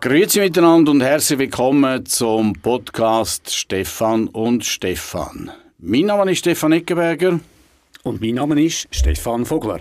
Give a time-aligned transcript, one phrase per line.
[0.00, 5.50] Grüezi miteinander und herzlich willkommen zum Podcast Stefan und Stefan.
[5.78, 7.40] Mein Name ist Stefan Eckenberger.
[8.02, 9.80] Und mein Name ist Stefan Vogler.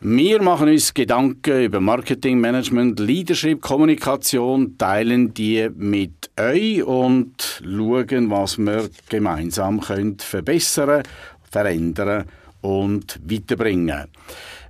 [0.00, 8.30] Wir machen uns Gedanken über Marketing, Management, Leadership, Kommunikation, teilen die mit euch und schauen,
[8.30, 11.02] was wir gemeinsam können verbessern,
[11.50, 12.26] verändern
[12.60, 14.04] und weiterbringen.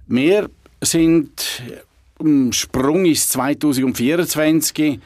[0.06, 0.48] Wir
[0.80, 1.60] sind
[2.52, 5.00] Sprung ist 2024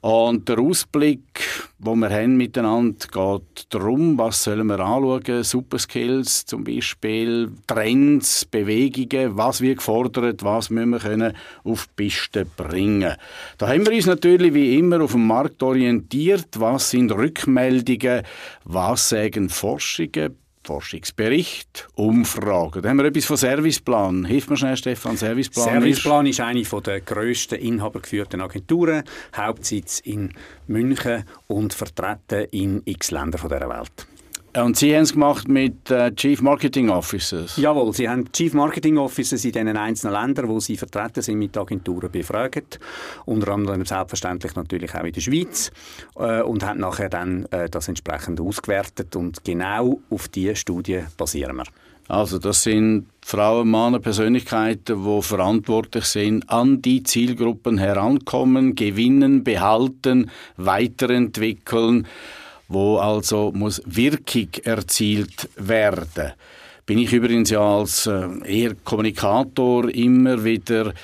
[0.00, 1.42] und der Ausblick,
[1.80, 9.36] wo wir haben miteinander, geht darum, was sollen wir anschauen, Superskills zum Beispiel, Trends, Bewegungen,
[9.36, 11.32] was wird gefordert, was müssen wir
[11.64, 13.14] auf die Piste bringen.
[13.58, 18.22] Da haben wir uns natürlich wie immer auf dem Markt orientiert, was sind Rückmeldungen,
[18.64, 20.36] was sagen Forschungen,
[20.68, 22.82] Forschungsbericht, Umfragen.
[22.82, 24.26] Da haben wir etwas von Serviceplan.
[24.26, 25.64] Hilf mir schnell, Stefan, Serviceplan.
[25.64, 29.02] Serviceplan ist, ist eine der grössten inhabergeführten Agenturen,
[29.34, 30.34] Hauptsitz in
[30.66, 34.06] München und vertreten in x Ländern dieser Welt.
[34.64, 37.56] Und Sie haben es gemacht mit äh, Chief Marketing Officers?
[37.56, 41.56] Jawohl, Sie haben Chief Marketing Officers in den einzelnen Ländern, wo Sie vertreten sind, mit
[41.56, 42.80] Agenturen befragt.
[43.26, 45.70] Unter anderem selbstverständlich natürlich auch in der Schweiz.
[46.16, 49.14] Äh, und haben nachher dann äh, das entsprechend ausgewertet.
[49.16, 51.64] Und genau auf diese Studie basieren wir.
[52.08, 60.30] Also das sind Frauen, Männer, Persönlichkeiten, die verantwortlich sind, an die Zielgruppen herankommen, gewinnen, behalten,
[60.56, 62.06] weiterentwickeln
[62.68, 66.32] wo also muss Wirkung erzielt werden.
[66.86, 70.94] Bin ich übrigens ja als äh, eher Kommunikator immer wieder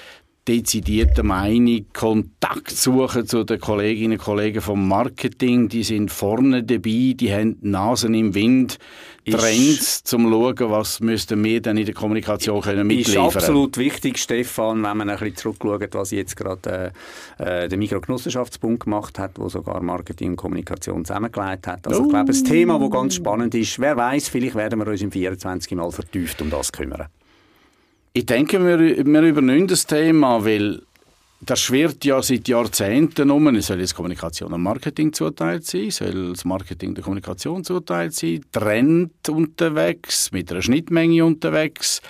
[0.46, 5.68] dezidierte Meinung, Kontakt suchen zu den Kolleginnen und Kollegen vom Marketing.
[5.68, 8.78] Die sind vorne dabei, die haben Nasen im Wind.
[9.26, 14.18] Trends, zum schauen, was müssten wir dann in der Kommunikation können mitliefern Ist absolut wichtig,
[14.18, 16.92] Stefan, wenn man ein bisschen zurückschaut, was jetzt gerade
[17.38, 21.86] äh, äh der Mikrogenossenschaftsbund gemacht hat, wo sogar Marketing und Kommunikation zusammengelegt hat.
[21.86, 22.04] Also oh.
[22.04, 23.78] ich glaube, ein Thema, das ganz spannend ist.
[23.78, 27.06] Wer weiß, vielleicht werden wir uns im 24 Mal vertieft um das kümmern.
[28.16, 30.82] Ich denke, wir, wir übernehmen das Thema, weil
[31.40, 33.48] das schwirrt ja seit Jahrzehnten um.
[33.56, 38.44] Es soll jetzt Kommunikation und Marketing zuteilt sein, soll das Marketing der Kommunikation zuteilt sein,
[38.52, 42.00] Trend unterwegs, mit einer Schnittmenge unterwegs.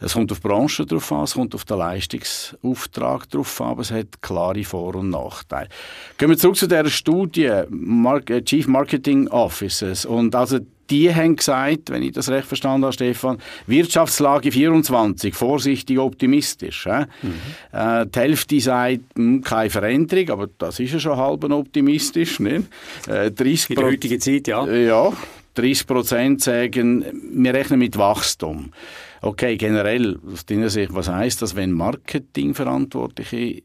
[0.00, 3.82] Es kommt auf die Branche drauf an, es kommt auf den Leistungsauftrag drauf an, aber
[3.82, 5.68] es hat klare Vor- und Nachteile.
[6.16, 10.06] Gehen wir zurück zu dieser Studie, äh, Chief Marketing Officers.
[10.06, 10.60] Und also
[10.90, 16.86] die haben gesagt, wenn ich das recht verstanden habe, Stefan, Wirtschaftslage 24, vorsichtig optimistisch.
[16.86, 17.06] Äh?
[17.22, 17.34] Mhm.
[17.72, 22.40] Äh, die Hälfte sagt, mh, hm, keine Veränderung, aber das ist ja schon halb optimistisch.
[22.40, 22.68] Nicht?
[23.06, 24.66] Äh, 30 In der heutigen Zeit, ja.
[24.66, 25.12] Ja,
[25.58, 28.72] 30 Prozent sagen, wir rechnen mit Wachstum.
[29.20, 33.62] Okay, generell, aus deiner Sicht, was heißt das, wenn Marketingverantwortliche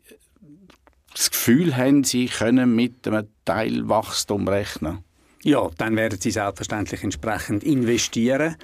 [1.14, 5.00] das Gefühl haben, sie können mit einem Teilwachstum rechnen?
[5.44, 8.56] Ja, dann werden sie selbstverständlich entsprechend investieren.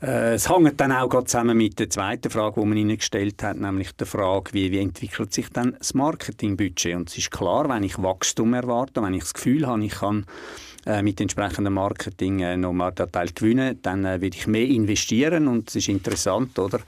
[0.00, 3.58] Äh, es hängt dann auch zusammen mit der zweiten Frage, die man Ihnen gestellt hat,
[3.58, 6.96] nämlich der Frage, wie, wie entwickelt sich dann das Marketingbudget?
[6.96, 10.24] Und es ist klar, wenn ich Wachstum erwarte, wenn ich das Gefühl habe, ich kann
[10.86, 15.48] äh, mit entsprechendem Marketing äh, nochmal den Teil gewinnen, dann äh, werde ich mehr investieren
[15.48, 16.80] und es ist interessant, oder?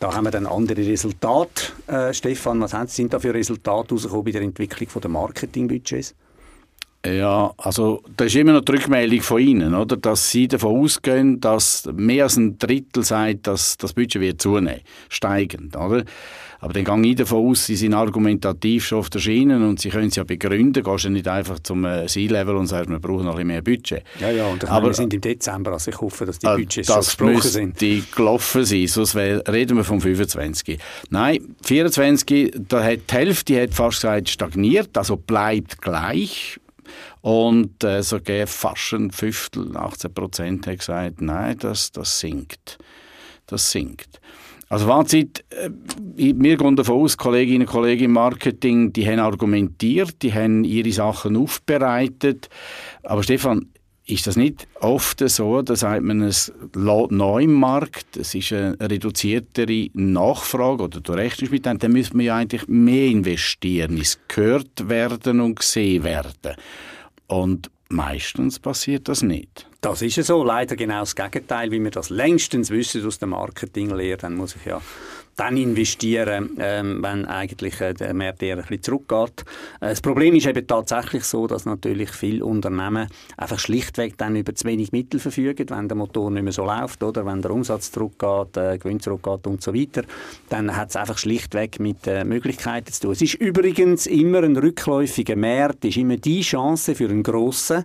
[0.00, 1.64] Da haben wir dann andere Resultate.
[1.86, 6.14] Äh, Stefan, was sind da für Resultate rausgekommen bei der Entwicklung der Marketingbudgets?
[7.04, 9.96] Ja, also da ist immer noch die Rückmeldung von Ihnen, oder?
[9.96, 14.80] dass Sie davon ausgehen, dass mehr als ein Drittel sagt, dass das Budget wird zunehmen,
[15.08, 15.76] steigend.
[15.76, 16.04] Oder?
[16.60, 19.88] Aber dann gehe ich davon aus, Sie sind argumentativ schon auf der Schiene und Sie
[19.88, 20.84] können es ja begründen.
[20.84, 23.62] Gehst du nicht einfach zum äh, C-Level und sagst, wir brauchen noch ein bisschen mehr
[23.62, 24.04] Budget.
[24.20, 26.86] Ja, ja, und Aber, wir sind im Dezember, also ich hoffe, dass die äh, Budgets
[26.86, 27.80] das schon sind.
[27.80, 30.78] die gelaufen sein, sonst reden wir vom 25.
[31.10, 36.60] Nein, 24, da hat die Hälfte hat fast gesagt, stagniert, also bleibt gleich
[37.22, 42.78] und äh, sogar fast ein Fünftel, 18 Prozent, hat gesagt, nein, das, das sinkt.
[43.46, 44.20] Das sinkt.
[44.68, 45.70] Also Fazit, äh,
[46.16, 50.90] wir gehen davon aus, Kolleginnen und Kollegen im Marketing, die haben argumentiert, die haben ihre
[50.92, 52.48] Sachen aufbereitet.
[53.02, 53.66] Aber Stefan,
[54.04, 58.52] ist das nicht oft so, da sagt man, es lädt neu im Markt, es ist
[58.52, 63.98] eine reduziertere Nachfrage oder du rechnest mit dem, dann müsste man ja eigentlich mehr investieren,
[63.98, 66.56] es gehört werden und gesehen werden.
[67.32, 69.66] Und meistens passiert das nicht.
[69.82, 73.26] Das ist ja so, leider genau das Gegenteil, wie wir das längstens wissen aus der
[73.26, 74.16] Marketinglehre.
[74.16, 74.80] Dann muss ich ja
[75.36, 79.44] dann investieren, ähm, wenn eigentlich äh, der Markt eher ein bisschen zurückgeht.
[79.80, 84.54] Äh, das Problem ist eben tatsächlich so, dass natürlich viele Unternehmen einfach schlichtweg dann über
[84.54, 87.90] zu wenig Mittel verfügen, wenn der Motor nicht mehr so läuft oder wenn der Umsatz
[87.90, 90.02] zurückgeht, äh, Gewinn zurückgeht und so weiter,
[90.50, 93.12] dann hat es einfach schlichtweg mit äh, Möglichkeiten zu tun.
[93.12, 97.84] Es ist übrigens immer ein rückläufiger Markt, ist immer die Chance für einen Grossen,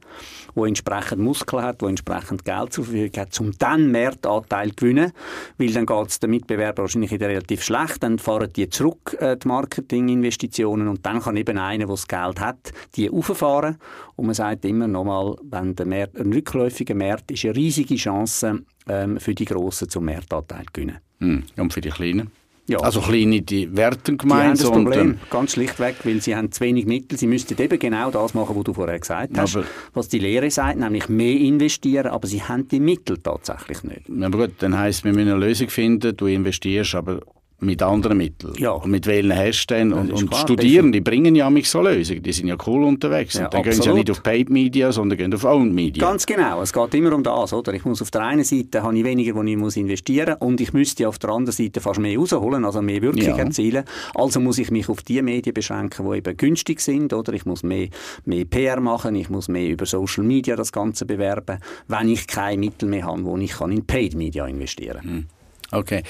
[0.57, 5.11] der entsprechend Muskeln hat, der entsprechend Geld zur Verfügung hat, um dann Marktanteil zu gewinnen,
[5.57, 9.37] weil dann geht es den Mitbewerbern wahrscheinlich wieder relativ schlecht, dann fahren die zurück, äh,
[9.37, 13.77] die Marketinginvestitionen, und dann kann eben einer, der das Geld hat, die auffahren.
[14.15, 18.63] Und man sagt immer nochmal, wenn der Markt, ein rückläufiger Markt ist eine riesige Chance
[18.89, 20.97] ähm, für die Grossen zum Marktanteil zu gewinnen.
[21.19, 21.43] Hm.
[21.57, 22.31] Und für die Kleinen?
[22.67, 22.79] Ja.
[22.79, 24.59] Also kleine, die werden gemeint.
[24.59, 27.17] Die haben das Problem, ganz schlichtweg, weil sie haben zu wenig Mittel.
[27.17, 30.51] Sie müssten eben genau das machen, was du vorher gesagt hast, aber, was die Lehre
[30.51, 34.09] sagt, nämlich mehr investieren, aber sie haben die Mittel tatsächlich nicht.
[34.21, 37.21] Aber gut, dann heisst, wir müssen eine Lösung finden, du investierst, aber
[37.59, 38.53] mit anderen Mitteln.
[38.57, 38.71] Ja.
[38.71, 39.91] Und mit welchen hast du denn?
[39.91, 42.21] Und, und Studierende bringen ja mich so Lösungen.
[42.21, 43.33] Die sind ja cool unterwegs.
[43.33, 43.75] Ja, und dann absolut.
[43.75, 46.05] gehen sie ja nicht auf Paid Media, sondern gehen auf Owned Media.
[46.05, 46.61] Ganz genau.
[46.61, 47.53] Es geht immer um das.
[47.53, 47.73] Oder?
[47.73, 50.47] Ich muss auf der einen Seite habe ich weniger, wo ich muss investieren muss.
[50.47, 53.37] Und ich müsste auf der anderen Seite fast mehr rausholen, also mehr Wirkung ja.
[53.37, 53.85] erzielen.
[54.13, 57.11] Also muss ich mich auf die Medien beschränken, die eben günstig sind.
[57.11, 57.87] Oder ich muss mehr,
[58.25, 59.15] mehr PR machen.
[59.15, 61.57] Ich muss mehr über Social Media das Ganze bewerben,
[61.87, 65.09] wenn ich keine Mittel mehr habe, wo ich kann in Paid Media investieren kann.
[65.09, 65.25] Hm.
[65.71, 66.03] Okay.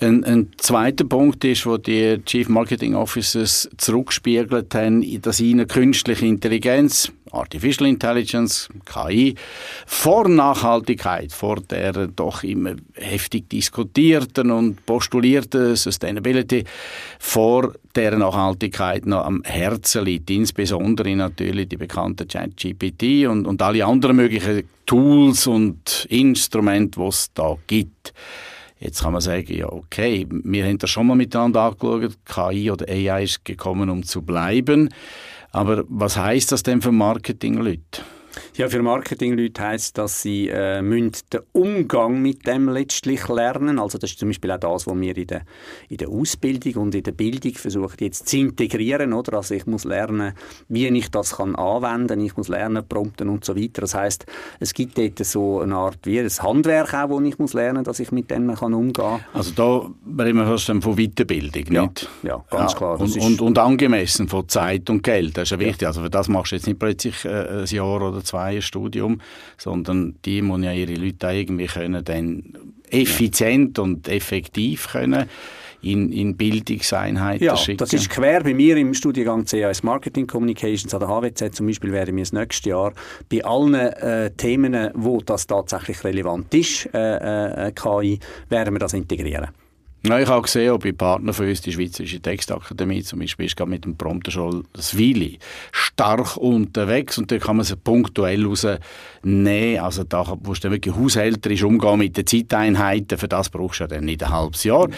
[0.00, 6.26] Ein, ein, zweiter Punkt ist, wo die Chief Marketing Officers zurückspiegelt haben, dass ihnen künstliche
[6.26, 9.34] Intelligenz, Artificial Intelligence, KI,
[9.86, 16.64] vor Nachhaltigkeit, vor der doch immer heftig diskutierten und postulierten Sustainability,
[17.18, 20.28] vor der Nachhaltigkeit noch am Herzen liegt.
[20.30, 27.30] Insbesondere natürlich die bekannte ChatGPT und, und alle anderen möglichen Tools und Instrumente, die es
[27.32, 28.12] da gibt.
[28.80, 32.86] Jetzt kann man sagen, ja, okay, wir haben das schon mal miteinander angeschaut, KI oder
[32.88, 34.90] AI ist gekommen, um zu bleiben.
[35.50, 38.02] Aber was heißt das denn für Marketingleute?
[38.58, 41.12] Ja, für Marketingleute heisst, dass sie äh, den
[41.52, 43.78] Umgang mit dem letztlich lernen.
[43.78, 45.42] Also das ist zum Beispiel auch das, was wir in der,
[45.88, 49.12] in der Ausbildung und in der Bildung versuchen jetzt zu integrieren.
[49.12, 49.34] Oder?
[49.34, 50.32] Also ich muss lernen,
[50.68, 53.82] wie ich das kann anwenden Ich muss lernen, prompten und so weiter.
[53.82, 54.26] Das heißt,
[54.58, 58.00] es gibt dort so eine Art wie ein Handwerk auch, wo ich muss lernen, dass
[58.00, 59.20] ich mit dem kann umgehen kann.
[59.34, 59.88] Also da
[60.20, 62.08] reden wir dann von Weiterbildung, ja, nicht?
[62.24, 63.00] Ja, ganz ja, klar.
[63.00, 65.36] Und, und, und, angemessen von Zeit und Geld.
[65.36, 65.82] Das ist ja wichtig.
[65.82, 65.88] Ja.
[65.88, 69.20] Also für das machst du jetzt nicht plötzlich äh, ein Jahr oder zwei Studium,
[69.56, 72.42] sondern die müssen ja ihre Leute irgendwie können dann
[72.90, 75.28] effizient und effektiv können
[75.82, 77.78] in, in Bildungseinheiten ja, schicken.
[77.78, 81.92] das ist quer bei mir im Studiengang CAS Marketing Communications an der HWZ zum Beispiel
[81.92, 82.92] werden wir das nächste Jahr
[83.30, 88.18] bei allen äh, Themen, wo das tatsächlich relevant ist, äh, äh, KI,
[88.48, 89.48] werden wir das integrieren.
[90.04, 93.56] Ja, ich habe gesehen, auch bei Partnern von uns, die Schweizerische Textakademie zum Beispiel, ist
[93.56, 95.40] gerade mit dem Prompter schon das Willi
[95.72, 99.80] stark unterwegs und da kann man es punktuell rausnehmen.
[99.80, 103.88] Also da musst du wirklich haushälterisch umgehen mit den Zeiteinheiten, für das brauchst du ja
[103.88, 104.88] dann nicht ein halbes Jahr.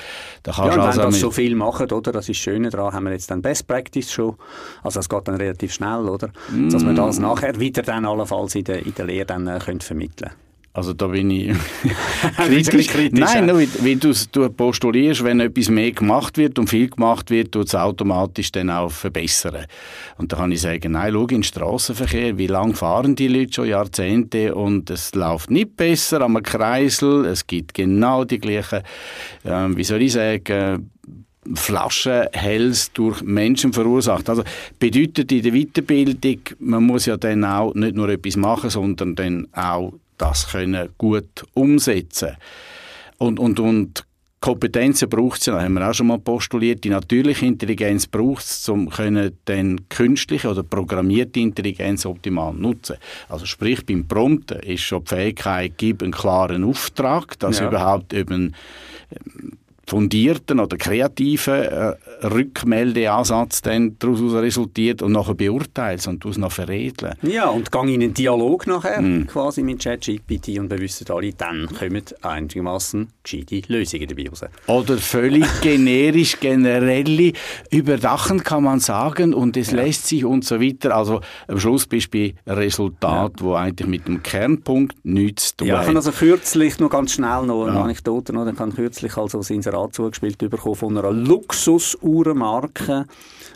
[0.42, 2.68] Da kannst ja, und also wenn das so viel machen, oder, das ist das Schöne
[2.68, 4.36] daran, haben wir jetzt dann Best Practice schon,
[4.82, 6.68] also es geht dann relativ schnell, oder, mm.
[6.68, 10.28] dass wir das nachher wieder dann allenfalls in der, in der Lehre dann äh, vermitteln
[10.28, 10.49] können.
[10.80, 11.54] Also da bin ich
[12.36, 12.86] kritisch.
[12.86, 13.20] kritisch.
[13.20, 17.52] Nein, nur, weil du, du postulierst, wenn etwas mehr gemacht wird und viel gemacht wird,
[17.52, 19.66] tut es automatisch dann auch verbessern.
[20.16, 23.52] Und da kann ich sagen, nein, schau in den Strassenverkehr, wie lange fahren die Leute
[23.52, 28.80] schon Jahrzehnte und es läuft nicht besser am Kreisel, es gibt genau die gleichen,
[29.44, 30.90] äh, wie soll ich sagen,
[31.54, 34.30] Flaschenhälse durch Menschen verursacht.
[34.30, 34.44] Also
[34.78, 39.46] bedeutet in der Weiterbildung, man muss ja dann auch nicht nur etwas machen, sondern dann
[39.52, 42.36] auch das können gut umsetzen
[43.18, 44.04] und und und
[44.40, 46.82] Kompetenzen braucht es ja, haben wir auch schon mal postuliert.
[46.84, 52.96] Die natürliche Intelligenz braucht es, um können dann künstliche oder programmierte Intelligenz optimal nutzen.
[53.28, 57.68] Also sprich beim Prompten ist schon die Fähigkeit, gib einen klaren Auftrag, dass ja.
[57.68, 58.54] überhaupt eben
[59.90, 67.14] fundierten oder kreativen äh, Rückmeldeansatz dann daraus resultiert und nachher beurteilt und daraus noch veredeln.
[67.22, 69.26] Ja, und gang in einen Dialog nachher mm.
[69.26, 74.44] quasi mit ChatGPT und wir wissen alle, dann kommen einigermaßen gescheite Lösungen dabei raus.
[74.68, 77.32] Oder völlig generisch, generelle
[77.72, 79.78] überdachen kann man sagen und es ja.
[79.78, 80.94] lässt sich und so weiter.
[80.94, 83.44] Also am Schluss bist du bei Resultat, ja.
[83.44, 87.14] wo eigentlich mit dem Kernpunkt nichts zu tun Ja, ich habe also kürzlich, nur ganz
[87.14, 87.82] schnell noch eine ja.
[87.82, 93.06] Anekdote, noch, dann kann kürzlich also das Inserat Jahr zugespielt bekommen von einer Luxusuhrenmarke,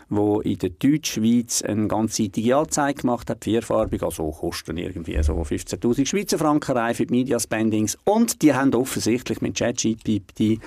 [0.09, 6.05] wo in der Deutschschweiz eine ganzseitige Anzeige gemacht hat, vierfarbig, also kosten irgendwie so 15'000
[6.05, 10.59] Schweizer Franken rein für die Media Spendings und die haben offensichtlich mit ChatGPT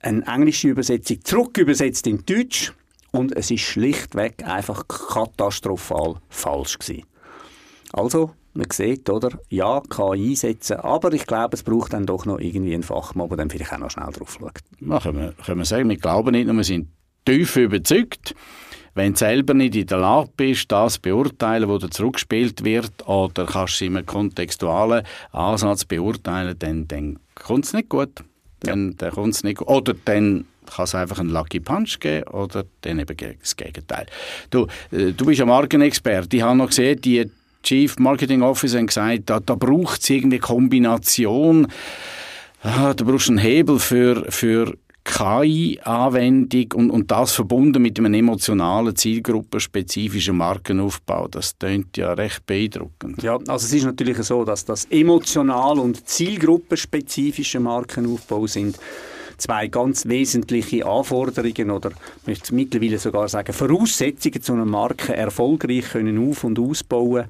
[0.00, 2.72] eine englische Übersetzung zurückübersetzt in Deutsch
[3.10, 7.04] und es ist schlichtweg einfach katastrophal falsch gewesen.
[7.92, 9.30] Also, man sieht, oder?
[9.48, 13.38] Ja, kann einsetzen, aber ich glaube, es braucht dann doch noch irgendwie einen Fachmann, der
[13.38, 14.58] dann vielleicht auch noch schnell drauf schaut.
[14.80, 16.88] Ja, können, wir, können wir sagen, wir glauben nicht nur, wir sind
[17.24, 18.34] tief überzeugt.
[18.94, 23.80] Wenn du selber nicht in der Lage bist, das beurteilen, was zurückgespielt wird, oder kannst
[23.80, 28.22] du es einem kontextualen Ansatz beurteilen, dann, dann kommt es nicht gut.
[28.60, 28.94] Dann, ja.
[28.98, 29.68] dann kommt's nicht gut.
[29.68, 34.06] Oder dann kann es einfach einen Lucky Punch geben oder dann eben das Gegenteil.
[34.50, 36.36] Du, äh, du bist ein Markenexperte.
[36.36, 37.30] Ich habe noch gesehen, die
[37.62, 41.68] Chief Marketing Officer haben gesagt, da, da braucht es irgendwie Kombination.
[42.62, 48.14] Ah, da brauchst du einen Hebel für, für KI-Anwendung und, und das verbunden mit einem
[48.14, 51.26] emotionalen, zielgruppenspezifischen Markenaufbau.
[51.28, 53.22] Das klingt ja recht beeindruckend.
[53.22, 58.78] Ja, also es ist natürlich so, dass das emotional und zielgruppenspezifische Markenaufbau sind
[59.42, 65.90] zwei ganz wesentliche Anforderungen oder ich möchte mittlerweile sogar sagen Voraussetzungen zu einer Marke erfolgreich
[65.90, 67.24] können auf- und ausbauen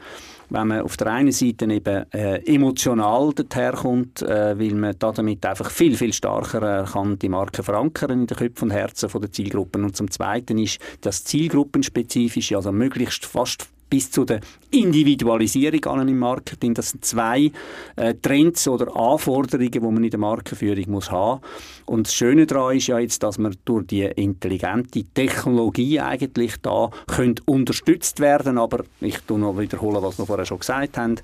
[0.53, 5.71] wenn man auf der einen Seite eben äh, emotional daherkommt, äh, weil man damit einfach
[5.71, 9.83] viel, viel stärker äh, kann die Marke verankern in den Köpfen und Herzen der Zielgruppen.
[9.83, 16.19] Und zum Zweiten ist das Zielgruppenspezifische, also möglichst fast bis zu der Individualisierung an im
[16.19, 16.73] Marketing.
[16.73, 17.53] Das sind zwei
[17.97, 21.43] äh, Trends oder Anforderungen, die man in der Markenführung muss haben.
[21.85, 26.89] Und das Schöne daran ist ja jetzt, dass man durch die intelligente Technologie eigentlich da
[27.07, 28.57] könnte unterstützt werden.
[28.57, 31.17] Aber ich tue noch wiederholen, was wir vorher schon gesagt haben.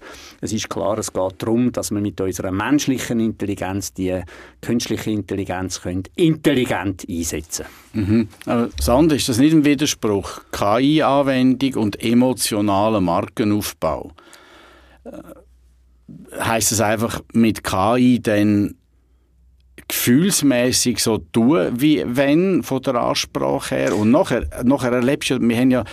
[0.43, 4.21] Es ist klar, es geht darum, dass wir mit unserer menschlichen Intelligenz die
[4.61, 7.65] künstliche Intelligenz können intelligent einsetzen.
[7.95, 8.29] Mhm.
[8.45, 10.43] Aber Sand, ist das nicht ein Widerspruch?
[10.53, 12.03] KI-Anwendung und
[12.59, 14.12] emotionaler Markenaufbau.
[15.05, 15.11] Äh,
[16.41, 18.75] heißt es einfach mit KI dann
[19.88, 23.97] gefühlsmäßig so tun, wie wenn von der Ansprache her.
[23.97, 25.85] Und nachher, nachher erlebst du, wir haben ja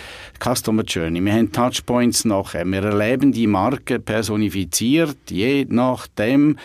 [0.42, 6.58] Customer Journey, wir haben Touchpoints nachher, wir erleben die Marke personifiziert, je nachdem,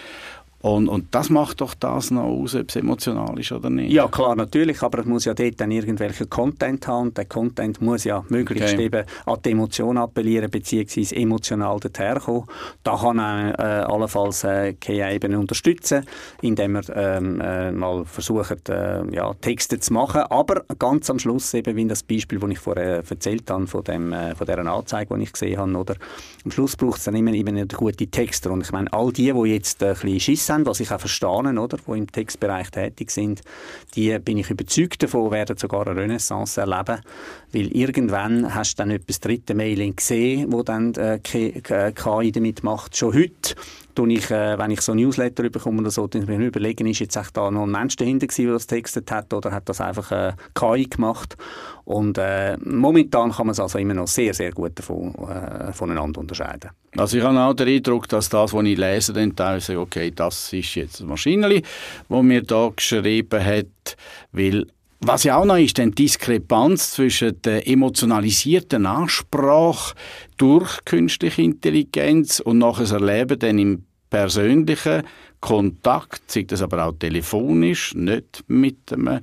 [0.61, 3.91] und, und das macht doch das noch aus, ob es emotional ist oder nicht.
[3.91, 7.81] Ja, klar, natürlich, aber es muss ja dort dann irgendwelchen Content haben und der Content
[7.81, 8.85] muss ja möglichst okay.
[8.85, 12.43] eben an die Emotion appellieren beziehungsweise emotional dorthin
[12.83, 16.05] Da kann er äh, allenfalls äh, KI eben unterstützen,
[16.41, 21.53] indem er ähm, äh, mal versucht, äh, ja, Texte zu machen, aber ganz am Schluss
[21.55, 25.15] eben, wie das Beispiel, das ich vorher erzählt habe, von, dem, äh, von dieser Anzeige,
[25.17, 25.95] die ich gesehen habe, oder
[26.45, 29.33] am Schluss braucht es dann immer, immer einen guten Texter und ich meine, all die,
[29.33, 33.11] die jetzt ein bisschen Schiss haben, was ich auch verstehe, oder, die im Textbereich tätig
[33.11, 33.41] sind,
[33.95, 37.01] die bin ich überzeugt davon, werden sogar eine Renaissance erleben,
[37.53, 42.95] weil irgendwann hast du dann etwas dritte Mailing gesehen, wo dann äh, KI damit macht.
[42.95, 43.55] Schon heute
[43.95, 47.15] tue ich, äh, wenn ich so Newsletter bekomme oder so, dann mir überlegen, ist jetzt
[47.15, 50.11] echt da noch ein Mensch dahinter gewesen, der das textet hat, oder hat das einfach
[50.11, 51.37] äh, KI gemacht?
[51.83, 56.21] Und äh, momentan kann man es also immer noch sehr, sehr gut davon, äh, voneinander
[56.21, 56.71] unterscheiden.
[56.97, 60.51] Also ich habe auch den Eindruck, dass das, was ich lese, dann teilweise, okay, das
[60.53, 61.63] ist jetzt ein Maschinenli,
[62.09, 63.97] das mir da geschrieben hat,
[64.31, 64.67] weil
[65.03, 69.95] was ja auch noch ist, die Diskrepanz zwischen der emotionalisierten Ansprache
[70.37, 75.03] durch künstliche Intelligenz und nachher das Erleben dann im persönlichen
[75.39, 79.21] Kontakt, sei das aber auch telefonisch, nicht mit einem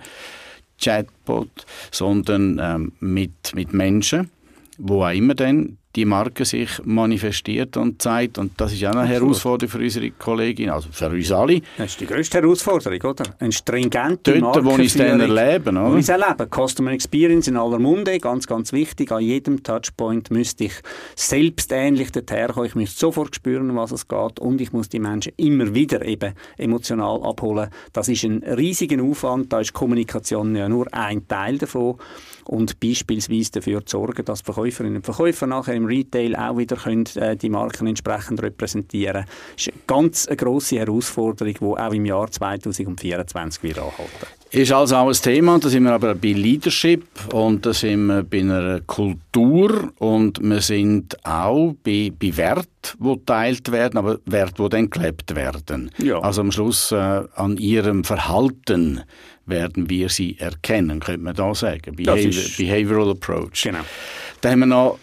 [0.80, 4.30] Chatbot, sondern ähm, mit, mit Menschen,
[4.78, 8.38] wo auch immer dann die Marke sich manifestiert und zeigt.
[8.38, 9.22] Und das ist auch eine Absolut.
[9.22, 11.60] Herausforderung für unsere Kollegin, also für uns alle.
[11.76, 13.24] Das ist die grösste Herausforderung, oder?
[13.40, 15.88] Eine stringente Dort, wo wir es dann erleben, oder?
[15.88, 16.48] Wo wir es erleben.
[16.54, 19.10] Customer Experience in aller Munde, ganz, ganz wichtig.
[19.10, 20.74] An jedem Touchpoint müsste ich
[21.16, 24.38] selbst ähnlich dorthin Ich müsste sofort spüren, was es geht.
[24.38, 27.70] Und ich muss die Menschen immer wieder eben emotional abholen.
[27.92, 29.52] Das ist ein riesiger Aufwand.
[29.52, 31.96] Da ist Kommunikation ja nur ein Teil davon
[32.48, 37.06] und beispielsweise dafür zu sorgen, dass Verkäuferinnen und Verkäufer nachher im Retail auch wieder können,
[37.14, 39.26] äh, die Marken entsprechend repräsentieren können.
[39.54, 44.72] Das ist eine ganz eine grosse Herausforderung, die auch im Jahr 2024 wieder anhalten ist
[44.72, 48.40] also auch ein Thema, da sind wir aber bei Leadership und da sind wir bei
[48.40, 54.68] einer Kultur und wir sind auch bei, bei Wert, die geteilt werden, aber Werte, die
[54.70, 55.90] dann gelebt werden.
[55.98, 56.20] Ja.
[56.20, 59.02] Also am Schluss äh, an ihrem Verhalten
[59.48, 61.96] werden wir sie erkennen, könnte man da sagen.
[61.96, 63.62] Behavior, Behavioral Approach.
[63.62, 63.80] Genau.
[64.40, 64.98] Dann haben wir noch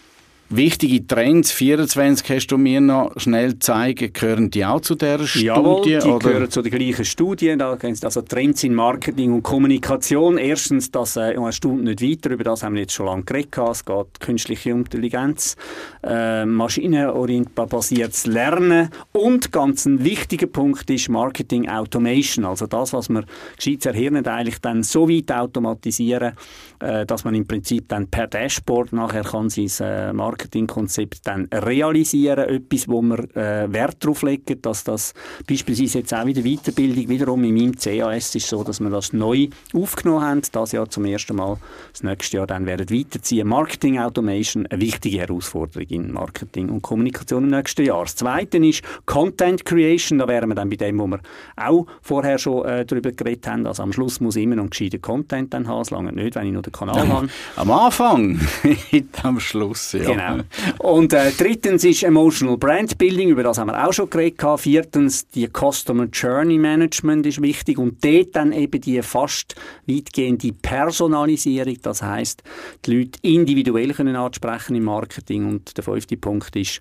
[0.48, 5.46] Wichtige Trends, 24 hast du mir noch schnell zeigen, gehören die auch zu dieser Studie?
[5.46, 6.18] Jawohl, die oder?
[6.20, 7.50] gehören zu der gleichen Studie.
[7.50, 10.38] Also Trends in Marketing und Kommunikation.
[10.38, 13.58] Erstens, das äh, eine Stunde nicht weiter, über das haben wir jetzt schon lange geredet.
[13.58, 15.56] Es geht künstliche Intelligenz,
[16.04, 22.44] äh, maschinenorientiertes Lernen und ganz ein wichtiger Punkt ist Marketing Automation.
[22.44, 23.26] Also das, was man
[23.56, 26.34] gescheit erhirnen, eigentlich dann so weit automatisieren,
[26.78, 32.48] äh, dass man im Prinzip dann per Dashboard nachher kann sein äh, Marketingkonzept dann realisieren.
[32.48, 35.14] Etwas, wo wir äh, Wert darauf legen, dass das
[35.48, 39.12] beispielsweise jetzt auch in der Weiterbildung wiederum in meinem CAS ist so, dass wir das
[39.12, 41.56] neu aufgenommen haben, das Jahr zum ersten Mal,
[41.92, 43.48] das nächste Jahr dann werden weiterziehen.
[43.48, 48.02] Marketing Automation, eine wichtige Herausforderung in Marketing und Kommunikation im nächsten Jahr.
[48.02, 51.20] Das Zweite ist Content Creation, da wären wir dann bei dem, wo wir
[51.56, 53.66] auch vorher schon äh, darüber geredet haben.
[53.66, 56.46] Also am Schluss muss ich immer noch gescheiten Content dann haben, es lange nicht, wenn
[56.46, 57.28] ich noch den Kanal habe.
[57.56, 58.38] Am Anfang,
[59.22, 60.04] am Schluss, ja.
[60.04, 60.25] Genau.
[60.32, 60.44] Genau.
[60.78, 64.36] Und äh, drittens ist Emotional Brand Building, über das haben wir auch schon geredet.
[64.58, 69.54] Viertens, die Customer Journey Management ist wichtig und dort dann eben die fast
[69.86, 72.42] weitgehende Personalisierung, das heißt,
[72.84, 75.46] die Leute individuell können ansprechen im Marketing.
[75.46, 76.80] Und der fünfte Punkt ist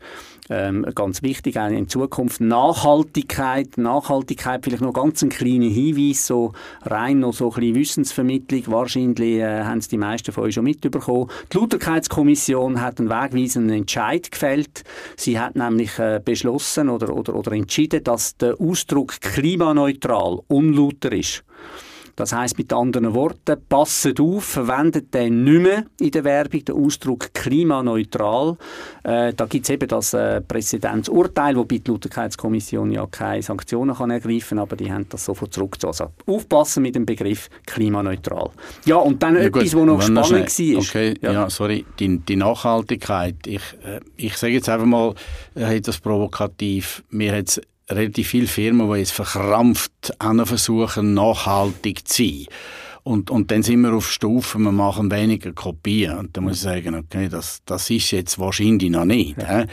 [0.50, 3.78] ähm, ganz wichtig, auch in Zukunft Nachhaltigkeit.
[3.78, 8.64] Nachhaltigkeit, vielleicht noch ganz ein kleiner Hinweis, so rein noch so ein bisschen Wissensvermittlung.
[8.68, 11.30] Wahrscheinlich äh, haben es die meisten von euch schon mitbekommen.
[11.52, 14.84] Die Lauterkeitskommission hat einen wegweisenden Entscheid gefällt.
[15.18, 21.44] Sie hat nämlich äh, beschlossen oder, oder, oder entschieden, dass der Ausdruck klimaneutral unlauter ist.
[22.16, 26.76] Das heißt mit anderen Worten, passet auf, verwendet den nicht mehr in der Werbung, den
[26.76, 28.58] Ausdruck klimaneutral.
[29.04, 34.12] Äh, da gibt es eben das äh, Präzedenzurteil, wobei die Lauterkeitskommission ja keine Sanktionen kann
[34.12, 35.92] ergreifen aber die haben das sofort zurückgezogen.
[35.92, 38.50] Also aufpassen mit dem Begriff klimaneutral.
[38.86, 40.80] Ja, und dann ja, etwas, was noch spannend war.
[40.80, 41.32] Okay, ja.
[41.32, 43.36] ja, sorry, die, die Nachhaltigkeit.
[43.46, 45.14] Ich, äh, ich sage jetzt einfach mal,
[45.56, 50.14] äh, das provokativ, mir hat relativ viele Firmen, die jetzt verkrampft
[50.46, 52.46] versuchen, nachhaltig zu sein.
[53.04, 56.18] Und, und dann sind wir auf Stufen, wir machen weniger Kopien.
[56.18, 59.40] Und dann muss ich sagen, okay, das, das ist jetzt wahrscheinlich noch nicht.
[59.40, 59.66] Ja.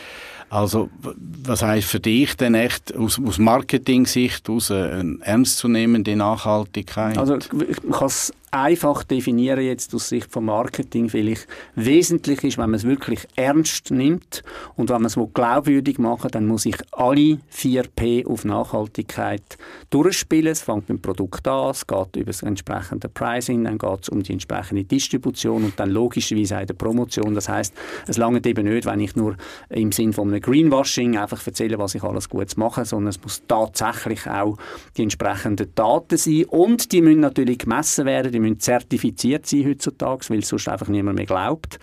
[0.50, 7.16] Also, was heißt für dich denn echt aus, aus Marketing-Sicht aus eine ernstzunehmende Nachhaltigkeit?
[7.16, 12.70] Also, ich kann es einfach definieren jetzt aus Sicht vom Marketing vielleicht wesentlich ist, wenn
[12.70, 14.42] man es wirklich ernst nimmt
[14.76, 19.56] und wenn man es glaubwürdig machen dann muss ich alle 4P auf Nachhaltigkeit
[19.88, 20.52] durchspielen.
[20.52, 24.08] Es fängt mit dem Produkt an, es geht über das entsprechende Pricing, dann geht es
[24.10, 27.34] um die entsprechende Distribution und dann logischerweise auch die Promotion.
[27.34, 27.74] Das heißt,
[28.06, 29.36] es langt eben nicht, wenn ich nur
[29.70, 33.42] im Sinn von einem Greenwashing einfach erzähle, was ich alles Gutes mache, sondern es muss
[33.48, 34.58] tatsächlich auch
[34.98, 40.38] die entsprechenden Daten sein und die müssen natürlich gemessen werden, müssen zertifiziert sein heutzutage, weil
[40.40, 41.78] es sonst einfach niemand mehr glaubt.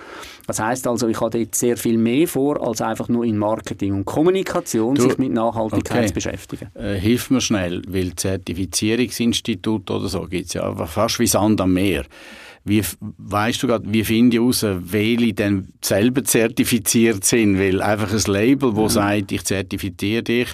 [0.47, 3.93] Das heißt also, ich habe dort sehr viel mehr vor, als einfach nur in Marketing
[3.93, 6.07] und Kommunikation du, sich mit Nachhaltigkeit okay.
[6.07, 6.67] zu beschäftigen.
[6.75, 11.73] Äh, hilf mir schnell, weil Zertifizierungsinstitut oder so gibt es ja fast wie Sand am
[11.73, 12.05] Meer.
[12.65, 17.57] Wie weißt du gerade, wie finde ich heraus, welche denn selber zertifiziert sind?
[17.57, 18.89] Weil einfach ein Label, das mhm.
[18.89, 20.49] sagt, ich zertifiziere dich,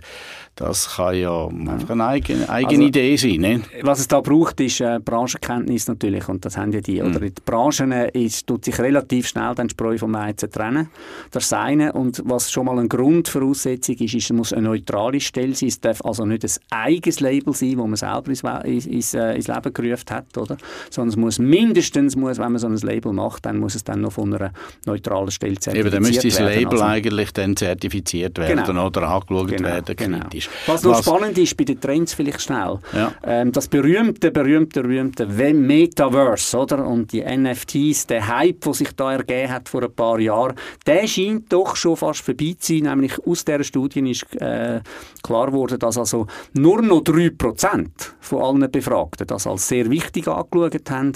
[0.56, 3.42] das kann ja einfach eine eigene, eigene also, Idee sein.
[3.42, 3.62] Ne?
[3.82, 7.02] Was es da braucht, ist äh, Branchenkenntnis natürlich und das haben ja die.
[7.02, 7.08] Mhm.
[7.08, 10.90] Oder in den Branchen ist, tut sich relativ schnell den Spreu vom Weizen trennen.
[11.32, 11.94] Das ist eine.
[11.94, 15.70] Und was schon mal eine Grundvoraussetzung ist, ist, es muss eine neutrale Stelle sein.
[15.70, 19.36] Es darf also nicht ein eigenes Label sein, das man selber ins, ins, ins, äh,
[19.36, 20.58] ins Leben gerufen hat, oder?
[20.90, 24.02] sondern es muss mindestens, muss, wenn man so ein Label macht, dann muss es dann
[24.02, 24.52] noch von einer
[24.86, 26.04] neutralen Stelle zertifiziert werden.
[26.04, 28.88] Eben, dann müsste das Label also, eigentlich dann zertifiziert werden genau.
[28.88, 30.20] oder angeschaut genau, werden, genau.
[30.48, 30.68] Ist.
[30.68, 33.14] Was noch Was, spannend ist bei den Trends vielleicht schnell, ja.
[33.24, 36.86] ähm, das berühmte, berühmte, berühmte Metaverse, oder?
[36.86, 40.56] Und die NFTs, der Hype, der sich da ergeben hat vor ein paar Jahren,
[40.86, 42.84] der scheint doch schon fast vorbei zu sein.
[42.84, 44.82] Nämlich aus dieser Studie ist äh,
[45.24, 47.88] klar geworden, dass also nur noch 3%
[48.20, 51.14] von allen Befragten das als sehr wichtig angeschaut haben.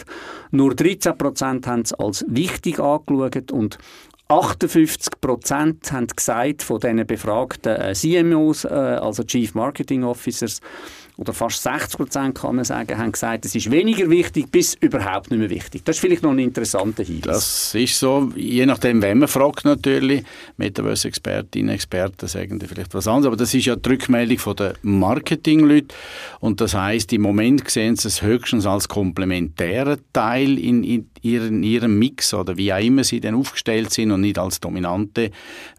[0.51, 3.77] Nur 13% haben es als wichtig angeschaut und
[4.31, 10.61] 58 Prozent haben gesagt von diesen befragten äh, CMOs, äh, also Chief Marketing Officers,
[11.19, 15.29] oder fast 60 Prozent kann man sagen, haben gesagt, es ist weniger wichtig bis überhaupt
[15.29, 15.83] nicht mehr wichtig.
[15.83, 17.25] Das ist vielleicht noch ein interessanter Hinweis.
[17.25, 20.23] Das ist so, je nachdem, wen man fragt natürlich.
[20.55, 25.93] Metaverse-Expertinnen, Experten sagen vielleicht was anderes, aber das ist ja die Rückmeldung der Marketingleute
[26.39, 31.63] und das heißt, im Moment sehen sie es höchstens als komplementären Teil in, in, ihren,
[31.63, 35.31] ihrem Mix oder wie auch immer sie denn aufgestellt sind und nicht als dominante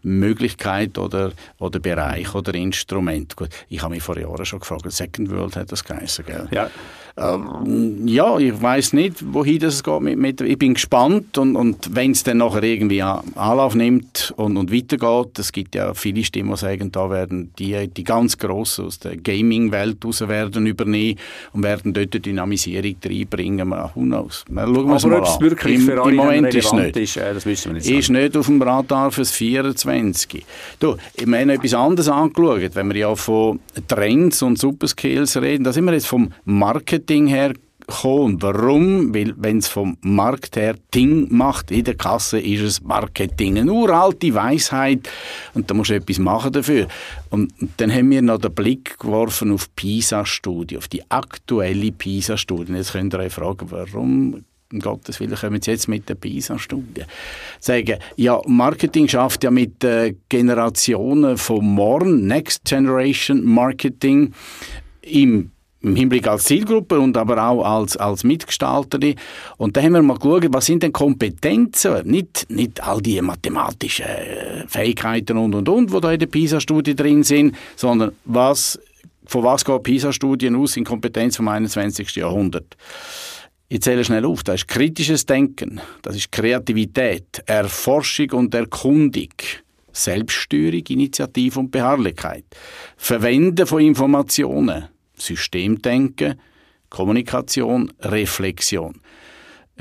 [0.03, 3.35] Möglichkeit oder, oder Bereich oder Instrument.
[3.35, 4.85] Gut, ich habe mich vor Jahren schon gefragt,
[5.31, 6.47] World hat das geheißen, gell?
[6.51, 6.69] Ja.
[7.17, 10.01] Ähm, ja, ich weiß nicht, wohin das geht.
[10.01, 14.57] Mit, mit, ich bin gespannt und, und wenn es dann nachher irgendwie Anlauf nimmt und,
[14.57, 18.85] und weitergeht, es gibt ja viele Stimmen, die sagen, da werden die, die ganz Grossen
[18.85, 21.19] aus der Gaming-Welt raus werden übernehmen
[21.51, 23.71] und werden dort eine Dynamisierung reinbringen.
[23.71, 24.45] Who knows?
[24.47, 26.95] Schauen wir Aber ob es wirklich Im, für alle im Moment ist nicht.
[26.95, 27.89] Ist, äh, das wissen wir nicht.
[27.89, 30.45] Ist nicht auf dem Radar fürs 24.
[30.79, 35.73] Du, wir haben etwas anderes angeschaut, wenn wir ja von Trends und Superskills reden, da
[35.73, 37.53] sind wir jetzt vom Marketing her
[37.91, 38.41] gekommen.
[38.41, 39.13] Warum?
[39.13, 43.57] Weil, wenn es vom Markt her Ding macht, in der Kasse ist es Marketing.
[43.57, 45.09] Eine uralte Weisheit
[45.53, 46.87] und da musst du etwas machen dafür.
[47.29, 52.73] Und dann haben wir noch den Blick geworfen auf PISA-Studie, auf die aktuelle PISA-Studie.
[52.73, 57.03] Jetzt könnt ihr euch fragen, warum um Gottes Willen kommen Sie jetzt mit der PISA-Studie.
[57.59, 64.33] Sagen, ja, Marketing schafft ja mit äh, Generationen von morgen, Next Generation Marketing,
[65.01, 69.15] im im Hinblick als Zielgruppe und aber auch als, als Mitgestalterin.
[69.57, 72.05] Und da haben wir mal geschaut, was sind denn Kompetenzen?
[72.05, 76.95] Nicht, nicht all die mathematischen äh, Fähigkeiten und, und, und, die da in der PISA-Studie
[76.95, 78.79] drin sind, sondern was,
[79.25, 82.15] von was geht PISA-Studien aus in Kompetenz vom 21.
[82.15, 82.77] Jahrhundert?
[83.67, 84.43] Ich zähle schnell auf.
[84.43, 89.29] Das ist kritisches Denken, das ist Kreativität, Erforschung und Erkundung,
[89.93, 92.43] Selbststeuerung, Initiative und Beharrlichkeit,
[92.97, 94.89] Verwenden von Informationen,
[95.21, 96.39] Systemdenken,
[96.89, 99.01] Kommunikation, Reflexion.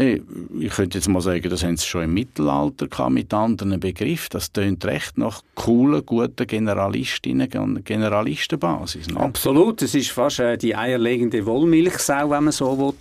[0.00, 4.28] Ich könnte jetzt mal sagen, das haben sie schon im Mittelalter gehabt, mit anderen Begriffen.
[4.30, 9.08] Das tönt recht nach coolen, guten Generalistinnen und Generalistenbasis.
[9.08, 9.20] Ne?
[9.20, 12.94] Absolut, es ist fast äh, die eierlegende Wollmilchsau, wenn man so will.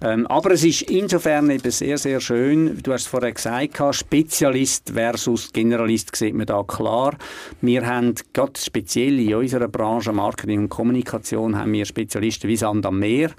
[0.00, 4.90] Ähm, aber es ist insofern eben sehr, sehr schön, du hast es vorher gesagt, Spezialist
[4.90, 7.14] versus Generalist sieht man da klar.
[7.60, 12.86] Wir haben gerade speziell in unserer Branche Marketing und Kommunikation haben wir Spezialisten wie Sand
[12.86, 13.30] am Meer.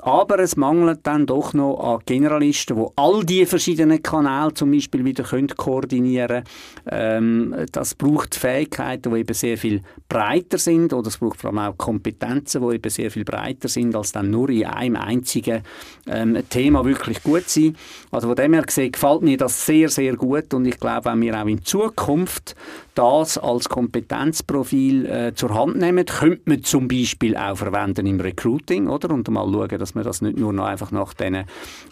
[0.00, 5.04] Aber es mangelt dann doch noch an Generalisten, die all die verschiedenen Kanäle zum Beispiel
[5.04, 6.44] wieder können koordinieren
[6.86, 7.54] können.
[7.54, 11.58] Ähm, das braucht Fähigkeiten, die eben sehr viel breiter sind oder es braucht vor allem
[11.58, 15.62] auch Kompetenzen, die eben sehr viel breiter sind, als dann nur in einem einzigen
[16.06, 17.76] ähm, Thema wirklich gut sein.
[18.10, 21.20] Also von dem her gesehen gefällt mir das sehr, sehr gut und ich glaube, wenn
[21.22, 22.54] wir auch in Zukunft
[22.94, 28.88] das als Kompetenzprofil äh, zur Hand nehmen, könnte man zum Beispiel auch verwenden im Recruiting,
[28.88, 29.10] oder?
[29.10, 31.44] Und mal schauen, dass man das nicht nur noch einfach nach diesen,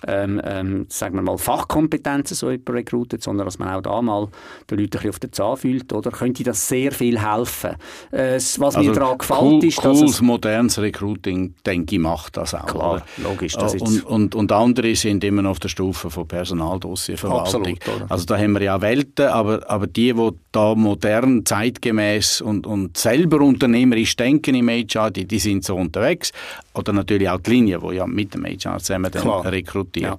[0.07, 4.29] ähm, ähm, sagen wir mal, Fachkompetenzen so recruitet, sondern dass man auch da mal
[4.71, 6.11] den Leuten ein bisschen auf den Zahn fühlt, oder?
[6.11, 7.77] Könnte das sehr viel helfen.
[8.11, 12.37] Äh, was also mir daran gefällt, cool, ist, dass cooles, modernes Recruiting, denke ich, macht
[12.37, 12.67] das auch.
[12.67, 13.03] Klar, oder?
[13.17, 13.55] logisch.
[13.55, 17.67] Das und, ist und, und andere sind immer noch auf der Stufe von Personaldossierverwaltung.
[17.67, 22.67] Absolut, also da haben wir ja Welten, aber, aber die, die da modern, zeitgemäß und,
[22.67, 26.33] und selber unternehmerisch denken im HR, die, die sind so unterwegs.
[26.75, 30.05] Oder natürlich auch die Linie, die ja mit dem HR zusammen dann rekrutiert.
[30.05, 30.19] Ja.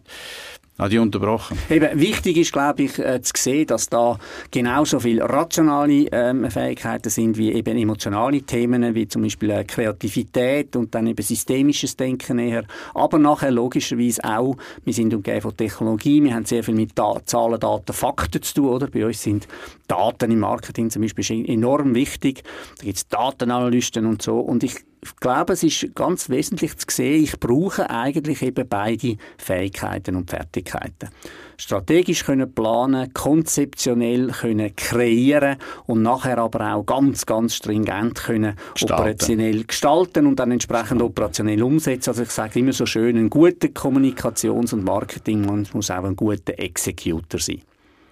[0.82, 1.60] Habe ich unterbrochen?
[1.70, 4.18] Eben, wichtig ist, glaube ich, äh, zu sehen, dass da
[4.50, 10.76] genauso viele rationale ähm, Fähigkeiten sind wie eben emotionale Themen, wie zum Beispiel äh, Kreativität
[10.76, 12.64] und dann eben systemisches Denken eher.
[12.96, 17.14] Aber nachher logischerweise auch, wir sind umgeben von Technologie, wir haben sehr viel mit da
[17.26, 18.88] Zahlen, Daten, Fakten zu tun, oder?
[18.88, 19.48] Bei uns sind
[19.88, 22.42] Daten im Marketing zum Beispiel enorm wichtig.
[22.80, 24.40] Da gibt es Datenanalysten und so.
[24.40, 29.18] Und ich ich glaube, es ist ganz wesentlich zu sehen, ich brauche eigentlich eben beide
[29.38, 31.10] Fähigkeiten und Fertigkeiten.
[31.58, 38.94] Strategisch können planen, konzeptionell können kreieren und nachher aber auch ganz, ganz stringent können gestalten.
[38.94, 42.12] operationell gestalten und dann entsprechend operationell umsetzen.
[42.12, 46.58] Also ich sage immer so schön, ein guter Kommunikations- und Marketingmann muss auch ein guter
[46.60, 47.62] Executor sein.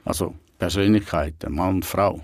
[0.06, 2.20] Also Persönlichkeiten, Mann und Frau.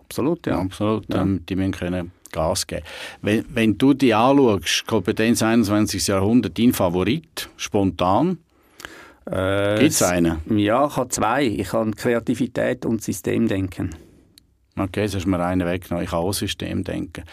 [0.00, 0.58] Absolut, ja.
[0.60, 1.22] Absolut, ja.
[1.22, 2.82] Ähm, die müssen können Gas geben.
[3.20, 6.06] Wenn, wenn du die anschaust, Kompetenz 21.
[6.06, 8.38] Jahrhundert, dein Favorit, spontan,
[9.30, 10.38] äh, gibt es einen?
[10.56, 11.44] Ja, ich habe zwei.
[11.44, 13.94] Ich habe Kreativität und Systemdenken.
[14.76, 16.04] Okay, jetzt hast du mir einen weggenommen.
[16.04, 17.24] Ich habe auch Systemdenken.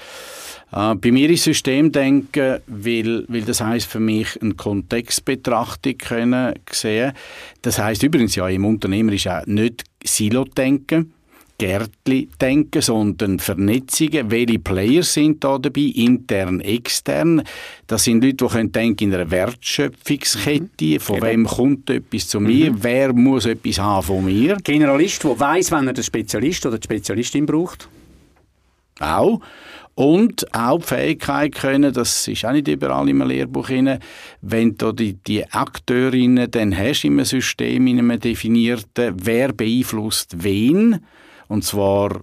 [0.71, 7.13] Äh, bei mir ist Systemdenken, weil, weil das heißt für mich eine Kontextbetrachtung können sehen.
[7.61, 11.13] Das heißt übrigens ja im Unternehmer ist auch nicht Silo-Denken
[11.59, 14.31] Gärtli denken, sondern Vernetzungen.
[14.31, 17.43] Welche Player sind da dabei, intern, extern?
[17.85, 20.85] Das sind Leute, die können denken in einer Wertschöpfungskette.
[20.85, 20.99] Mhm.
[20.99, 21.27] Von genau.
[21.27, 22.71] wem kommt etwas zu mir?
[22.71, 22.77] Mhm.
[22.81, 24.57] Wer muss etwas haben von mir?
[24.63, 27.89] Generalist, der weiß, wenn er den Spezialist oder die Spezialistin braucht.
[28.99, 29.41] Auch.
[29.95, 33.99] Und auch die Fähigkeit können, das ist auch nicht überall im Lehrbuch drin,
[34.41, 41.01] wenn du die, die Akteurinnen dann hast im System, in einem definierten, wer beeinflusst wen,
[41.49, 42.21] und zwar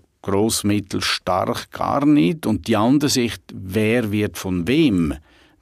[0.64, 2.46] mittel, stark gar nicht.
[2.46, 5.14] Und die andere Sicht, wer wird von wem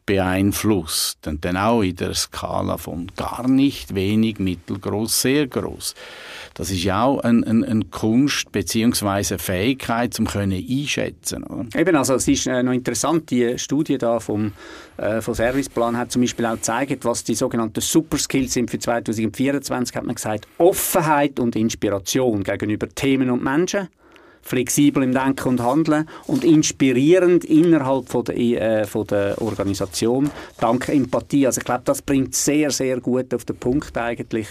[0.06, 1.26] beeinflusst.
[1.26, 5.94] Und dann auch in der Skala von gar nicht, wenig, mittelgroß, sehr groß.
[6.54, 9.38] Das ist ja auch eine ein, ein Kunst bzw.
[9.38, 11.44] Fähigkeit, um können einschätzen.
[11.44, 11.66] Oder?
[11.78, 14.52] Eben, also es ist äh, noch interessant, die Studie da vom,
[14.96, 19.96] äh, vom Serviceplan hat zum Beispiel auch gezeigt, was die sogenannten Superskills sind für 2024,
[19.96, 23.88] hat man gesagt, Offenheit und Inspiration gegenüber Themen und Menschen
[24.44, 30.30] flexibel im Denken und Handeln und inspirierend innerhalb von der, äh, von der Organisation,
[30.60, 31.46] dank Empathie.
[31.46, 34.48] Also ich glaube, das bringt sehr, sehr gut auf den Punkt eigentlich,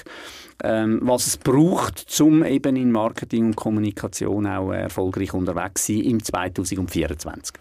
[0.63, 6.03] ähm, was es braucht, um eben in Marketing und Kommunikation auch erfolgreich unterwegs zu sein
[6.03, 7.55] im 2024.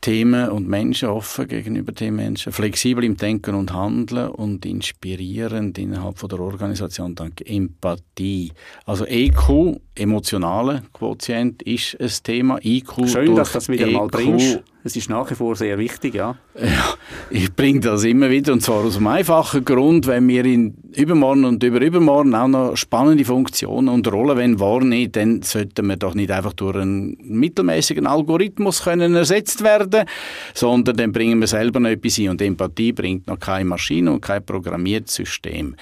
[0.00, 6.18] Themen und Menschen offen gegenüber den Menschen, flexibel im Denken und Handeln und inspirierend innerhalb
[6.18, 8.52] von der Organisation dank Empathie.
[8.86, 12.58] Also EQ, emotionale Quotient, ist ein Thema.
[12.64, 14.62] IQ Schön, dass das wieder EQ, mal bringst.
[14.88, 16.36] Es ist nach wie vor sehr wichtig, ja.
[16.58, 16.94] Ja,
[17.28, 21.44] ich bringe das immer wieder und zwar aus einem einfachen Grund, wenn wir in übermorgen
[21.44, 26.54] und überübermorgen auch noch spannende Funktionen und Rollen wahrnehmen, dann sollten wir doch nicht einfach
[26.54, 30.06] durch einen mittelmäßigen Algorithmus können ersetzt werden,
[30.54, 34.22] sondern dann bringen wir selber noch etwas ein und Empathie bringt noch keine Maschine und
[34.22, 35.76] kein programmiertes System.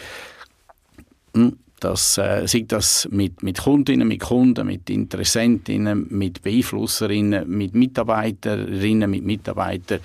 [1.33, 1.57] Hm?
[1.79, 9.11] Das, äh, sei das mit, mit Kundinnen, mit Kunden, mit Interessentinnen, mit Beeinflusserinnen, mit Mitarbeiterinnen,
[9.11, 10.01] mit Mitarbeitern.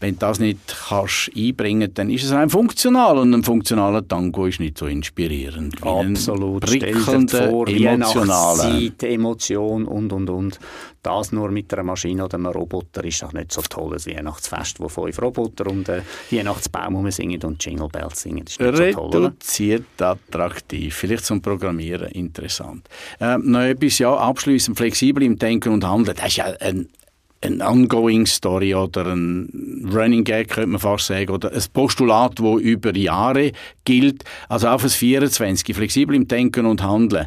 [0.00, 0.58] Wenn du das nicht
[0.88, 5.76] kannst einbringen dann ist es ein funktional und ein funktionaler Tango ist nicht so inspirierend.
[5.82, 6.64] Absolut.
[6.66, 10.58] Stell dir vor, emotionale Emotion und, und, und.
[11.02, 13.94] Das nur mit einer Maschine oder einem Roboter ist auch nicht so toll.
[13.94, 18.44] Ein Weihnachtsfest, wo fünf Roboter und äh, Weihnachtsbaum singen und Jingle Bells singen.
[18.44, 20.94] Das ist nicht Reduziert so toll, attraktiv.
[20.94, 22.88] Vielleicht zum Programmieren interessant.
[23.18, 26.16] Äh, noch etwas, ja, abschließend flexibel im Denken und Handeln.
[26.16, 26.88] Das ist ja ein
[27.42, 32.60] eine ongoing Story oder ein Running Gag, könnte man fast sagen, oder ein Postulat, das
[32.60, 33.52] über Jahre
[33.84, 34.24] gilt.
[34.48, 37.26] Also auf das 24, flexibel im Denken und Handeln.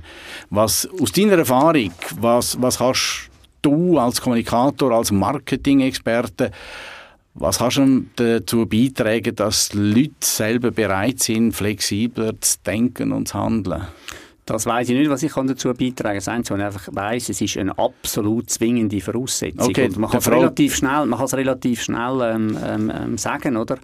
[0.49, 3.29] Was, aus deiner Erfahrung, was, was kannst
[3.63, 6.51] du als Kommunikator, als Marketing-Experte,
[7.33, 13.29] was kannst du dazu beitragen, dass die Leute selber bereit sind, flexibler zu denken und
[13.29, 13.87] zu handeln?
[14.45, 16.43] Das weiß ich nicht, was ich dazu beitragen kann.
[16.43, 19.69] Das ich einfach weiss, es ist eine absolut zwingende Voraussetzung.
[19.69, 23.17] Okay, und man kann es relativ schnell, man kann es relativ schnell ähm, ähm, ähm,
[23.17, 23.77] sagen, oder?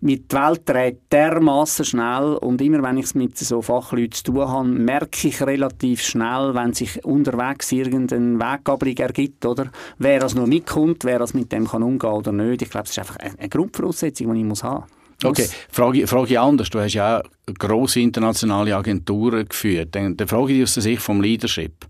[0.00, 4.24] Mit der Welt dreht dermaßen schnell und immer wenn ich es mit so Fachleuten zu
[4.24, 9.70] tun habe, merke ich relativ schnell, wenn sich unterwegs irgendeine Weggabelung ergibt, oder?
[9.96, 12.60] Wer das nur mitkommt, wer das mit dem kann umgehen oder nicht.
[12.60, 15.03] Ich glaube, es ist einfach eine Grundvoraussetzung, die ich muss haben muss.
[15.22, 16.70] Okay, frage, frage ich anders.
[16.70, 17.22] Du hast ja
[17.58, 19.94] grosse internationale Agenturen geführt.
[19.94, 21.86] Dann, dann frage ich dich aus der Sicht vom Leadership.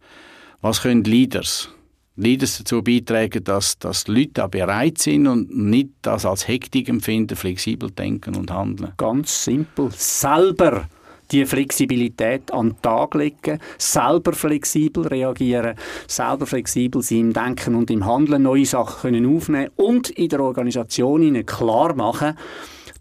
[0.61, 1.69] Was können Leaders,
[2.17, 6.89] Leaders dazu beitragen, dass, dass die Leute auch bereit sind und nicht das als Hektik
[6.89, 8.93] empfinden, flexibel denken und handeln?
[8.97, 9.91] Ganz simpel.
[9.93, 10.89] Selber
[11.31, 15.75] die Flexibilität an den Tag legen, selber flexibel reagieren,
[16.07, 20.41] selber flexibel sein im Denken und im Handeln, neue Sachen können aufnehmen und in der
[20.41, 22.37] Organisation ihnen klar machen,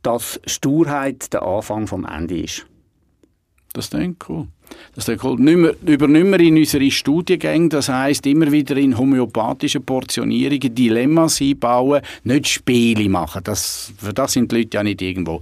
[0.04, 2.66] dass Sturheit der Anfang vom Ende ist.
[3.74, 3.96] Das ist
[4.30, 4.48] cool.
[4.96, 5.39] Das ist cool.
[5.39, 11.42] Nicht mehr, übernehmen wir in unsere Studiengänge, das heißt immer wieder in homöopathischen Portionierungen Dilemmas
[11.42, 13.42] einbauen, nicht Spiele machen.
[13.44, 15.42] Das, für das sind die Leute ja nicht irgendwo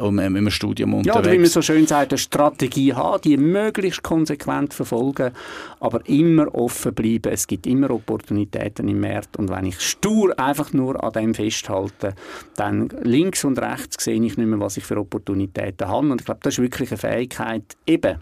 [0.00, 1.14] um, ähm, im Studium unterwegs.
[1.14, 5.32] Ja, oder wie man so schön sagt, eine Strategie haben, die möglichst konsequent verfolgen,
[5.80, 7.32] aber immer offen bleiben.
[7.32, 12.14] Es gibt immer Opportunitäten im Markt und wenn ich stur einfach nur an dem festhalte,
[12.56, 16.24] dann links und rechts sehe ich nicht mehr, was ich für Opportunitäten habe und ich
[16.24, 18.18] glaube, das ist wirklich eine Fähigkeit, eben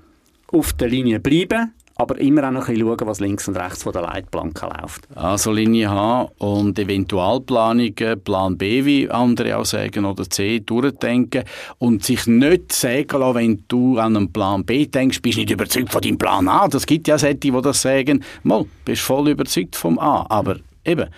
[0.53, 3.83] auf der Linie bleiben, aber immer auch noch ein bisschen schauen, was links und rechts
[3.83, 5.09] von der Leitplanke läuft.
[5.17, 11.43] Also Linie H und Eventualplanungen, Plan B, wie andere auch sagen, oder C, durchdenken
[11.79, 15.51] und sich nicht sagen lassen, wenn du an einen Plan B denkst, bist du nicht
[15.51, 16.69] überzeugt von deinem Plan A.
[16.69, 21.09] Das gibt ja solche, die das sagen, mal, bist voll überzeugt vom A, aber eben,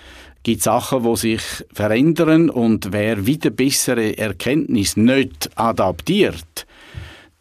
[0.43, 1.43] gibt Sachen, die sich
[1.75, 6.67] verändern und wer wieder bessere Erkenntnis nicht adaptiert,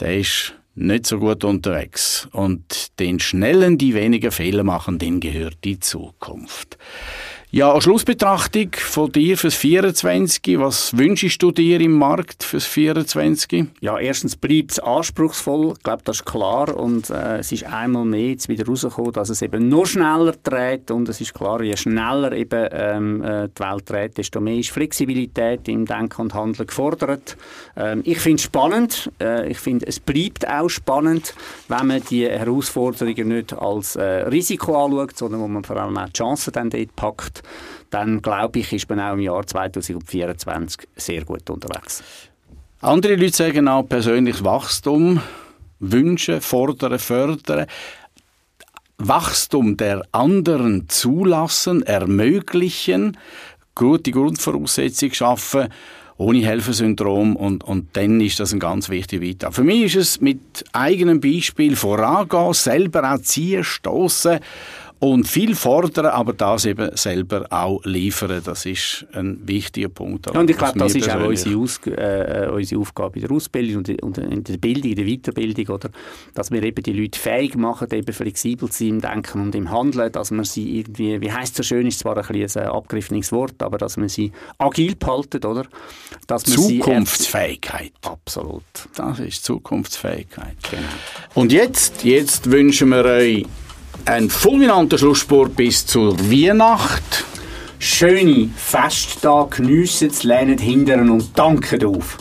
[0.02, 2.28] der ist nicht so gut unterwegs.
[2.32, 6.78] Und den Schnellen, die weniger Fehler machen, denen gehört die Zukunft.
[7.52, 10.60] Ja, eine Schlussbetrachtung von dir fürs 24.
[10.60, 13.66] Was wünschst du dir im Markt fürs 24?
[13.82, 15.74] Ja, erstens bleibt es anspruchsvoll.
[15.76, 16.78] Ich glaube, das ist klar.
[16.78, 20.92] Und äh, es ist einmal mehr jetzt wieder rausgekommen, dass es eben noch schneller dreht.
[20.92, 24.70] Und es ist klar, je schneller eben ähm, äh, die Welt dreht, desto mehr ist
[24.70, 27.36] Flexibilität im Denken und Handeln gefordert.
[27.76, 29.12] Ähm, ich finde es spannend.
[29.20, 31.34] Äh, ich finde, es bleibt auch spannend,
[31.68, 36.06] wenn man die Herausforderungen nicht als äh, Risiko anschaut, sondern wo man vor allem auch
[36.10, 37.38] die Chancen dann dort packt.
[37.89, 42.04] Dann glaube ich, ist man auch im Jahr 2024 sehr gut unterwegs.
[42.82, 45.21] Andere Leute sagen auch persönlich Wachstum,
[45.80, 47.65] wünschen, fordern, fördern.
[48.97, 53.17] Wachstum der anderen zulassen, ermöglichen,
[53.73, 55.69] gute Grundvoraussetzungen schaffen,
[56.17, 59.56] ohne Helfersyndrom und, und dann ist das ein ganz wichtiger Beitrag.
[59.56, 64.39] Für mich ist es mit eigenem Beispiel vorangehen, selber auch ziehen, stoßen
[65.00, 68.42] und viel fordern, aber das eben selber auch liefern.
[68.44, 70.26] Das ist ein wichtiger Punkt.
[70.28, 73.78] Ja, und ich glaube, das ist auch unsere, Aus äh, unsere Aufgabe in der Ausbildung
[73.78, 75.90] und, und in der Bildung, in der Weiterbildung, oder?
[76.34, 79.72] dass wir eben die Leute fähig machen, eben flexibel zu sein im Denken und im
[79.72, 82.70] Handeln, dass man sie irgendwie, wie heißt es so schön, ist zwar ein, bisschen ein
[82.70, 85.66] abgriffenes Wort, aber dass man sie agil behalten, oder?
[86.28, 87.94] Dass man Zukunftsfähigkeit.
[88.04, 88.64] Sie, absolut.
[88.96, 90.58] Das ist Zukunftsfähigkeit.
[90.70, 90.84] Genau.
[91.36, 93.46] Und jetzt, jetzt wünschen wir euch
[94.06, 97.25] ein fulminanter Schlusssport bis zur Weihnacht.
[97.82, 102.17] Schöne Festtage geniessen, lernen, hindern und danken auf.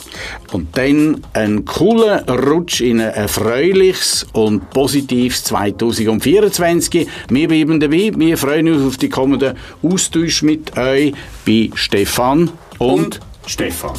[0.53, 7.07] Und dann ein cooler Rutsch in ein erfreuliches und positives 2024.
[7.29, 8.11] Wir bleiben dabei.
[8.15, 11.13] Wir freuen uns auf die kommenden Austausch mit euch
[11.45, 13.97] bei Stefan und, und Stefan.